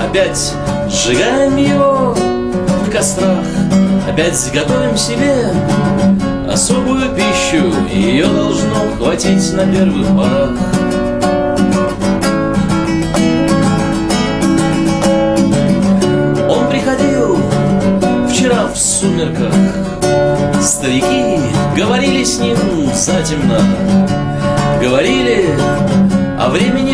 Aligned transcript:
опять 0.00 0.54
сжигаем 0.88 1.56
его 1.56 2.14
в 2.14 2.90
кострах, 2.90 3.44
опять 4.08 4.50
готовим 4.54 4.96
себе 4.96 5.50
особую 6.48 7.10
пищу, 7.14 7.72
ее 7.92 8.26
должно 8.26 8.96
хватить 8.96 9.52
на 9.54 9.66
первых 9.66 10.06
порах. 10.08 10.50
Он 16.48 16.68
приходил 16.70 17.38
вчера 18.30 18.68
в 18.72 18.78
сумерках, 18.78 19.52
старики 20.62 21.40
говорили 21.76 22.22
с 22.22 22.38
ним 22.38 22.56
затемно, 22.94 23.60
говорили 24.80 25.56
о 26.38 26.48
времени 26.48 26.85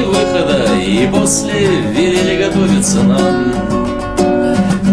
после 1.12 1.69
велели 1.93 2.43
готовиться 2.43 3.02
нам. 3.02 3.53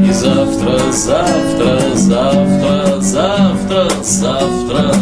И 0.07 0.11
завтра, 0.11 0.79
завтра, 0.91 1.79
завтра, 1.95 2.99
завтра, 2.99 3.89
завтра 4.01 4.95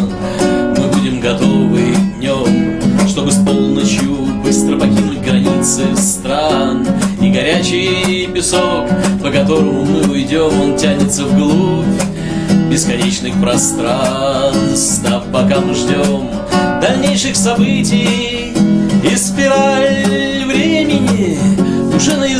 Мы 0.76 0.86
будем 0.88 1.20
готовы 1.20 1.94
днем, 2.18 2.80
чтобы 3.08 3.30
с 3.32 3.36
полночью 3.36 4.16
быстро 4.44 4.78
покинуть 4.78 5.22
границы 5.22 5.96
стран 5.96 6.86
И 7.22 7.30
горячий 7.30 8.28
песок, 8.34 8.88
по 9.22 9.30
которому 9.30 9.84
мы 9.84 10.12
уйдем, 10.12 10.60
он 10.60 10.76
тянется 10.76 11.24
вглубь 11.24 11.86
бесконечных 12.70 13.34
пространств 13.40 15.06
А 15.06 15.24
пока 15.32 15.60
мы 15.60 15.74
ждем 15.74 16.28
дальнейших 16.82 17.34
событий 17.34 18.52
И 19.10 19.16
спираль 19.16 20.07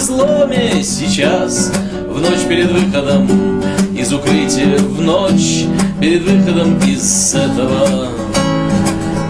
изломе 0.08 0.82
сейчас 0.82 1.70
В 2.08 2.20
ночь 2.20 2.46
перед 2.48 2.70
выходом 2.70 3.60
из 3.94 4.10
укрытия 4.10 4.78
В 4.78 5.02
ночь 5.02 5.66
перед 6.00 6.22
выходом 6.22 6.78
из 6.78 7.34
этого 7.34 8.08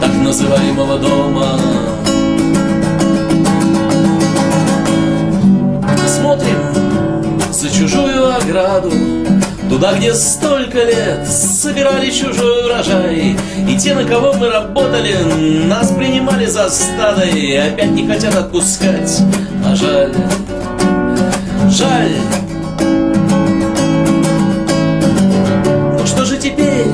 Так 0.00 0.14
называемого 0.22 0.98
дома. 0.98 1.58
Смотрим 6.06 7.52
за 7.52 7.70
чужую 7.70 8.36
ограду 8.36 8.92
Туда, 9.68 9.94
где 9.94 10.14
столько 10.14 10.78
лет 10.78 11.26
собирали 11.26 12.08
чужой 12.10 12.66
урожай 12.66 13.36
И 13.68 13.76
те, 13.76 13.94
на 13.94 14.04
кого 14.04 14.32
мы 14.34 14.48
работали, 14.48 15.16
нас 15.66 15.90
принимали 15.90 16.46
за 16.46 16.70
стадо 16.70 17.24
И 17.24 17.54
опять 17.56 17.90
не 17.90 18.06
хотят 18.06 18.34
отпускать, 18.36 19.22
а 19.66 19.74
жаль, 19.74 20.14
жаль. 21.70 22.16
Ну 25.98 26.06
что 26.06 26.24
же 26.24 26.36
теперь? 26.36 26.86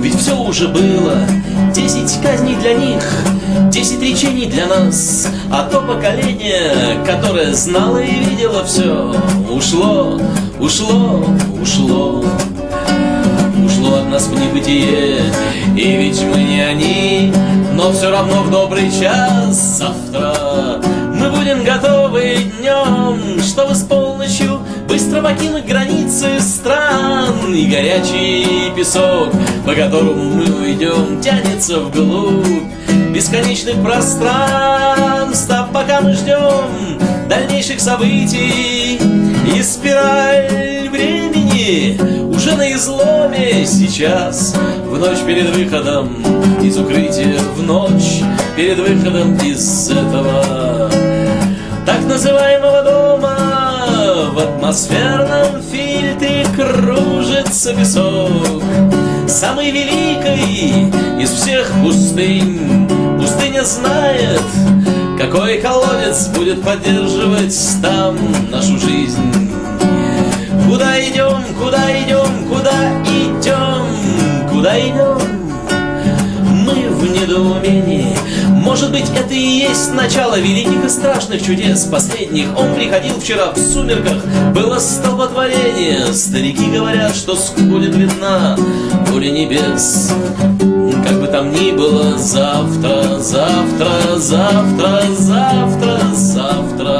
Ведь 0.00 0.18
все 0.18 0.36
уже 0.36 0.68
было. 0.68 1.18
Десять 1.74 2.20
казней 2.22 2.56
для 2.56 2.74
них, 2.74 3.02
десять 3.70 4.00
речений 4.00 4.46
для 4.46 4.66
нас. 4.66 5.28
А 5.50 5.62
то 5.64 5.80
поколение, 5.80 6.98
которое 7.04 7.52
знало 7.52 7.98
и 7.98 8.24
видело 8.24 8.64
все 8.64 9.14
Ушло, 9.50 10.20
ушло, 10.58 11.24
ушло. 11.60 12.24
Ушло 13.64 13.96
от 13.98 14.10
нас 14.10 14.26
в 14.26 14.34
небытие. 14.34 15.20
И 15.76 15.96
ведь 15.96 16.22
мы 16.22 16.42
не 16.42 16.60
они 16.60 17.32
Но 17.84 17.92
все 17.92 18.10
равно 18.10 18.42
в 18.42 18.50
добрый 18.50 18.90
час. 18.90 19.78
Завтра 19.78 20.80
Мы 21.20 21.28
будем 21.28 21.62
готовы 21.64 22.36
днем 22.58 23.38
Чтобы 23.42 23.74
с 23.74 23.82
полночью 23.82 24.60
быстро 24.88 25.20
покинуть 25.20 25.66
границы 25.66 26.40
стран. 26.40 27.54
И 27.54 27.66
горячий 27.66 28.72
песок, 28.74 29.28
по 29.66 29.74
которому 29.74 30.14
мы 30.14 30.62
уйдем 30.62 31.20
Тянется 31.20 31.80
вглубь 31.80 32.62
бесконечных 33.12 33.82
пространств. 33.82 35.50
А 35.50 35.68
пока 35.70 36.00
мы 36.00 36.14
ждем 36.14 36.98
дальнейших 37.28 37.80
событий 37.80 38.98
И 39.54 39.62
спираль 39.62 40.88
времени 40.88 42.00
уже 42.34 42.56
на 42.56 42.72
изломе. 42.72 43.66
Сейчас 43.66 44.54
В 44.86 44.98
ночь 44.98 45.18
перед 45.26 45.54
выходом 45.54 46.33
из 46.64 46.78
укрытия 46.78 47.38
В 47.56 47.62
ночь 47.62 48.22
перед 48.56 48.78
выходом 48.78 49.36
из 49.36 49.90
этого 49.90 50.90
Так 51.84 52.04
называемого 52.06 52.82
дома 52.82 53.36
В 54.32 54.38
атмосферном 54.38 55.62
фильтре 55.62 56.46
кружится 56.56 57.74
песок 57.74 58.62
Самый 59.28 59.70
великий 59.70 60.90
из 61.22 61.30
всех 61.30 61.70
пустынь 61.82 62.88
Пустыня 63.18 63.62
знает, 63.64 64.42
какой 65.18 65.58
колодец 65.58 66.28
будет 66.28 66.62
поддерживать 66.62 67.58
там 67.80 68.16
нашу 68.50 68.78
жизнь. 68.78 69.50
Куда 70.68 71.00
идем, 71.00 71.42
куда 71.58 71.90
идем, 72.02 72.48
куда 72.48 73.02
идем, 73.04 74.50
куда 74.50 74.78
идем? 74.78 75.13
Недоумении. 77.64 78.16
Может 78.48 78.92
быть, 78.92 79.10
это 79.16 79.32
и 79.32 79.38
есть 79.38 79.92
начало 79.94 80.38
великих 80.38 80.84
и 80.84 80.88
страшных 80.88 81.42
чудес 81.42 81.84
последних. 81.84 82.46
Он 82.58 82.74
приходил 82.74 83.18
вчера 83.18 83.52
в 83.52 83.58
сумерках, 83.58 84.22
было 84.54 84.78
столпотворение. 84.78 86.12
Старики 86.12 86.70
говорят, 86.70 87.14
что 87.14 87.36
будет 87.58 87.94
видна 87.94 88.56
воля 89.08 89.30
небес. 89.30 90.12
Как 91.06 91.20
бы 91.20 91.26
там 91.26 91.52
ни 91.52 91.72
было, 91.72 92.16
завтра, 92.18 93.18
завтра, 93.18 94.16
завтра, 94.16 95.02
завтра, 95.10 96.00
завтра 96.12 96.93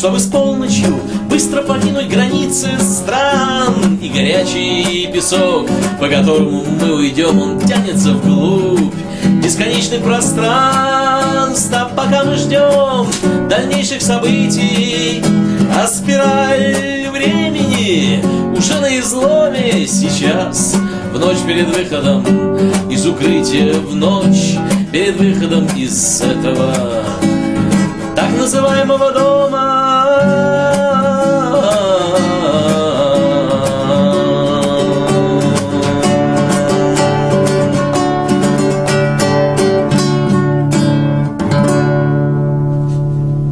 чтобы 0.00 0.18
с 0.18 0.26
полночью 0.28 0.98
Быстро 1.28 1.60
покинуть 1.60 2.08
границы 2.08 2.70
стран. 2.80 3.98
И 4.00 4.08
горячий 4.08 5.10
песок, 5.12 5.68
по 6.00 6.08
которому 6.08 6.64
мы 6.80 6.94
уйдем 6.94 7.38
Он 7.38 7.60
тянется 7.60 8.14
вглубь 8.14 8.94
бесконечных 9.42 10.02
пространств. 10.02 11.70
А 11.74 11.84
пока 11.94 12.24
мы 12.24 12.36
ждем 12.36 13.06
дальнейших 13.50 14.00
событий 14.00 15.22
А 15.76 15.86
спираль 15.86 17.06
времени 17.12 18.24
уже 18.56 18.80
на 18.80 18.98
изломе. 18.98 19.86
Сейчас 19.86 20.76
В 21.12 21.18
ночь 21.18 21.40
перед 21.46 21.76
выходом 21.76 22.24
из 22.88 23.04
укрытия 23.04 23.74
В 23.74 23.94
ночь 23.94 24.56
перед 24.90 25.16
выходом 25.16 25.66
из 25.76 26.22
этого 26.22 27.04
Так 28.16 28.30
называемого 28.38 29.12
дома 29.12 29.89